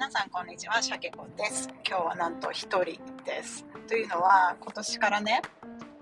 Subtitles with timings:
[0.00, 1.68] 皆さんこんにちは、シャケ子です。
[1.86, 2.84] 今日はなんと一人
[3.22, 3.66] です。
[3.86, 5.42] というのは、今年からね、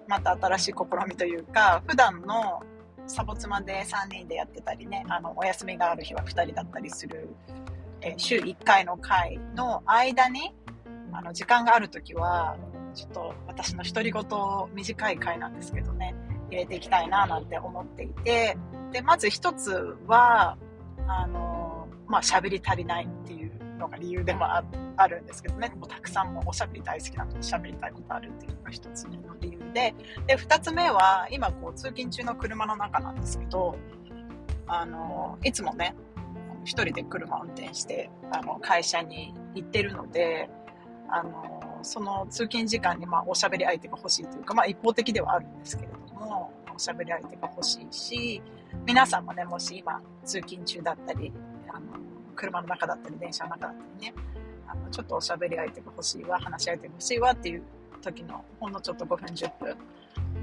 [0.07, 2.63] また新しい試みというか、普段の
[3.09, 7.29] サボ妻で3人でやってたりね、あの、お休みがある日は2人だったりする、
[8.01, 10.55] え、週1回の回の間に、
[11.13, 12.57] あの、時間がある時は、
[12.95, 14.25] ちょっと私の独り言
[14.75, 16.15] 短い回なんですけどね、
[16.53, 18.57] 入れていきたいななんて思っていて、
[18.93, 20.57] で、まず一つは、
[21.09, 23.38] あの、まあ、喋り足りないっていう
[23.79, 24.47] のが理由でも
[24.97, 29.95] あるんですけどね、もうたくさんもおしゃべり大好きなので喋りたいことあるっていうのが一つ目の理由で、
[30.27, 33.77] で、二つ目は、今こう通勤中の車の中なんですけど、
[34.67, 35.95] あの、いつもね、
[36.65, 40.51] 一人で車を運転して、あの、会社に行ってるので、
[41.09, 48.43] あの、その通勤時間にまあおしゃべり相手が欲しいというか、まあ一方的ではあるんですけれども、おしゃべり相手が欲しいし、
[48.87, 51.33] 皆さんもね、もし今通勤中だったり、
[51.69, 51.87] あの、
[52.39, 54.15] 車の中だったり、電車の中だったりね、
[54.69, 57.63] あの、ちょっとおしゃべり相手が欲しいわ、話し相手が欲しいわっていう
[58.01, 59.77] 時の、ほんのちょっと5分、10分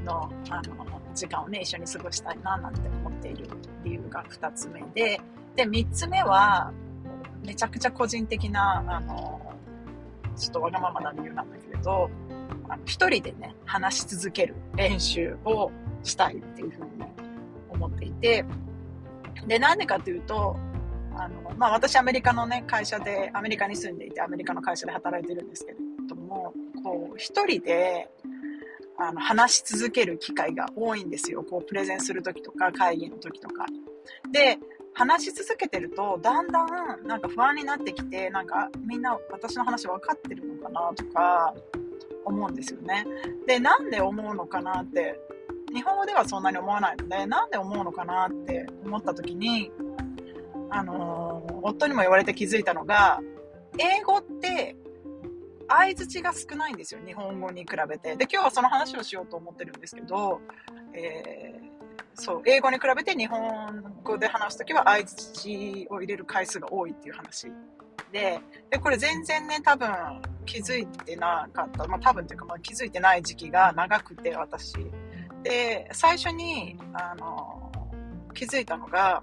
[0.04, 3.48] の、あの、時間をね、一緒に過ごしたいな、なんて思っている
[3.84, 5.22] 理由が2つ目で、
[5.56, 6.72] で、3つ目は、
[7.44, 9.42] めちゃくちゃ個人的な、あの、
[10.36, 12.09] ちょっとわがままな理由なんだけれど、
[12.68, 15.72] あの一人でね、話し続ける練習を
[16.04, 16.90] したいっていうふうに
[17.70, 18.44] 思っていて、
[19.48, 20.58] で、なんでかというと、
[21.26, 28.09] あの、まあ、私アメリカのね、会社で、アメリカに住んでいて、アメリカの会社で働いてるんですけれども、こう、一人で、
[28.98, 31.44] あの、話し続ける機会が多いんですよ。
[31.44, 33.66] こう、プレゼンするときとか、会議のときとか。
[34.31, 34.59] で、
[34.94, 41.53] 話し続けてると、だんだん、なんか不安になってきて、なんか、みんな私の話分かってるのかなとか、
[42.23, 43.06] 思うんですよね。
[43.48, 45.20] で、なんで思うのかなって
[45.76, 49.72] 日本語ではそんなに思わないので、なんで思うのかなって思った時に、
[50.70, 53.22] あのー、夫にも言われて気づいたのが、
[53.78, 54.76] 英語って
[55.68, 58.16] 相づちが少ないんですよ、日本語に比べて。
[58.16, 60.42] で、今日はその話をしようと思ってるんですけど、
[60.94, 67.48] えー、そう、英語に比べて日本語で話すときは相づちを入れる回数が多いっていう話
[68.12, 68.40] で、
[68.70, 69.90] で、これ全然ね、多分
[70.46, 71.86] 気づいてなかった。
[71.86, 74.74] まあ多分っていうか、まあ気づいてない時期が長くて、私。
[75.44, 77.72] で、最初に、あの、
[78.34, 79.22] 気づいたのが、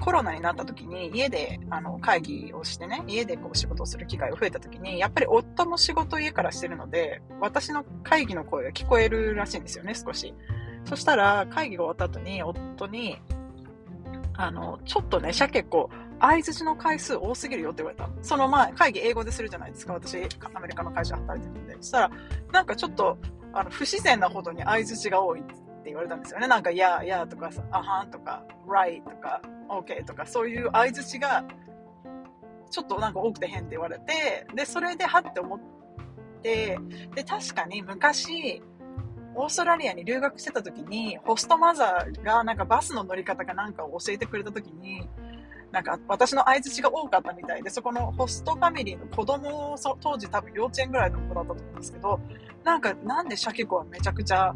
[0.00, 10.34] コロナになった時に家であの会議をしてね、家でこう仕事をする機会が増えた時に、やっぱり夫も仕事を家からしてるので、私の会議の声が聞こえるらしいんですよね、少し。
[10.84, 13.20] そしたら会議が終わった後に夫に、
[14.34, 18.08] あの、ちょっとね、鮭こう、相づちの回数多すぎるよって言われた。
[18.22, 19.94] その前、会議英語でするじゃないですか。
[19.94, 20.16] 私、
[20.54, 21.76] アメリカの会社働いてるんで。
[21.80, 22.10] そしたら、
[22.52, 23.18] なんかちょっと、
[23.52, 26.46] あの、不自然なほどに相づちが多いってって言われたんですよね。
[26.46, 31.44] なんか、や、やとかさ、あはんとか、right とか、OK とか、そういう相づちが、
[32.70, 35.60] ちょっとなんか多くて変って言われて、で、それではって思っ
[36.42, 36.78] て、
[37.14, 38.62] で、確かに昔、
[39.34, 45.08] オーストラリアに留学してた時に、ホストマザーがなんかバスの乗り方かなんかを教えてくれた時に、
[45.72, 52.20] なんか私の相槌が多かったみたいで、そこのホストファミリーの子供を、当時多分幼稚園ぐらいの子だったと思うんですけど、
[52.64, 54.52] なんかなんでシャキ子はめちゃくちゃ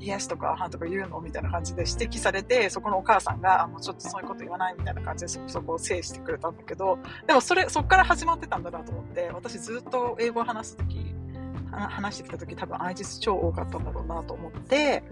[0.00, 1.20] イエスとかハとか言うの？
[1.20, 11.14] みたいな感じで指摘されて、そこのお母さんが、あ、もうちょっとそういうこと言わないみたいな感じでそそこを制してくれたんだけど、でもそれ、そっから始まってたんだなと思って、私ずっと英語を話すとき、
[11.70, 15.04] 話してきたとき多分相槌超多かったんだろうなと思って、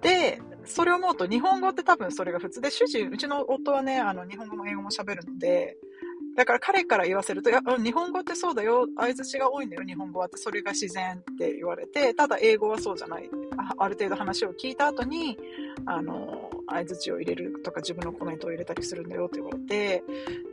[0.00, 5.76] で、それを思うと日本語って多分それが普通で、主人、うちの夫はね、あの、日本語も英語も喋るので、
[6.38, 13.28] だから彼から言わせると、や、日本語ってそうだよ、相づちが多いんだよ、日本語はって、それが自然って言われて、ただ英語はそうじゃない。
[13.76, 15.36] ある程度話を聞いた後に、
[15.84, 20.04] あの、相づちを入れるとか自分のコメントを入れたりするんだよって言われて、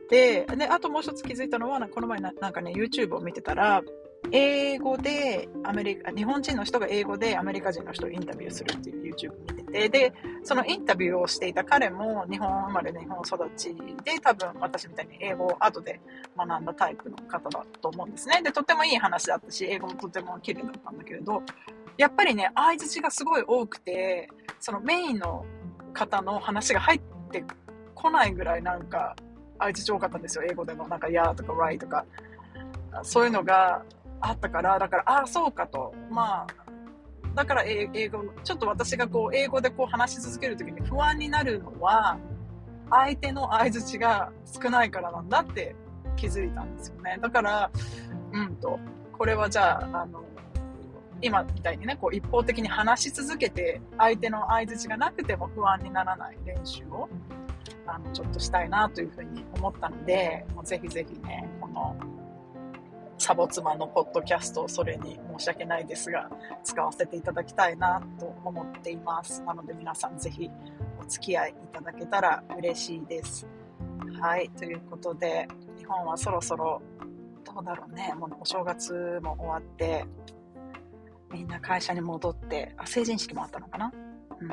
[0.10, 3.84] で、で、あともう一つ気づいたのは、この前なんかね、YouTube を見てたら、
[4.32, 10.14] 英語でアメリカ、日本人の人が英語でアメリカ人の人をインタビューするっていう YouTube 見てて、で、
[10.46, 16.00] そのインタビューをしていた彼も日本生まれ日本育ちで、多分私みたいに英語を後で
[16.38, 18.44] 学んだタイプの方だと思うんですね。
[18.44, 21.42] で、とてもいい話だったし、英語もとても綺麗だったんだけれど、
[21.98, 25.44] やっぱりね、相づちがすごい多くて、そのメインの
[25.94, 27.02] 方の話が入っ
[27.32, 27.44] て
[27.96, 29.16] こないぐらいなんか、
[29.58, 30.44] 相づち多かったんですよ。
[30.48, 32.06] 英語でのなんか、やーとか、わいとか。
[33.02, 33.84] そういうのが、
[34.22, 35.94] あったから、だから、ああ、そうかと。
[36.10, 36.65] まあ、
[37.36, 42.18] だから英語、ちょっと私がこう、英語でこう話し続けるときに不安になるのは、
[42.90, 45.76] 相手の相づちが少ないからなんだって
[46.16, 47.18] 気づいたんですよね。
[47.22, 47.72] だから、
[48.32, 48.80] うんと、
[49.12, 50.24] これはじゃあ、あの、
[51.22, 57.10] 今みたいにね、こう一方的に話し続けて、相手の相づちがなくても不安にならない練習を
[57.88, 61.96] あのちょっとしたいなというふうに思ったのでもうぜひぜひねこの
[63.18, 66.30] サボ妻のポッドキャストをそれに申し訳ないですが
[66.64, 69.42] 使わせていただきたいなと思っています。
[69.44, 70.50] なので皆さんぜひ
[71.02, 73.48] お付き合いいただけたら嬉しいです。
[74.20, 74.50] はい。
[74.50, 75.48] ということで
[75.78, 76.82] 日本はそろそろ
[77.44, 78.14] どうだろうね。
[78.18, 80.06] もうお正月も終わって
[81.32, 83.92] みんな会社に戻ってあ成人式もあったのかな？
[84.40, 84.50] うん。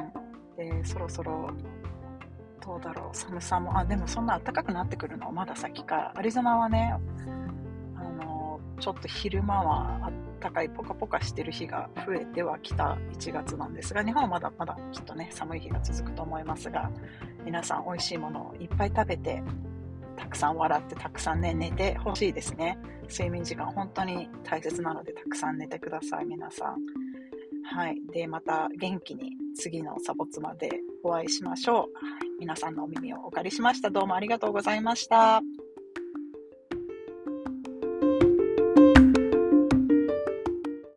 [0.57, 1.51] でそろそろ
[2.65, 3.17] どうだろう。
[3.17, 5.33] 寒さもあでもそんな暖かくなってくるの？
[5.33, 6.13] まだ先か。
[6.15, 6.95] アリゾナはね
[8.83, 16.91] ちょっと昼間はあったかいポカポカしてる日が増えてはきた1月なんですが日本はまだまだきっとね寒い日が続くと思いますが
[17.45, 19.41] 皆さん美味しいものをいっぱい食べて
[20.17, 22.77] たくさん笑ってたくさんね寝てほしいですね。
[23.09, 26.77] 睡眠時間本当に大切なのでたくさん寝てください皆さん。
[27.75, 27.97] はい。
[28.13, 30.71] でまた元気に次のサボ妻で
[31.05, 33.91] お会いしましょう、皆さんのお耳をお借りしました。
[33.91, 35.41] どうもありがとうございました。